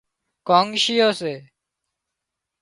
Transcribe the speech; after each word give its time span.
ڪانڳشيئو 0.47 1.09
سي 1.19 1.33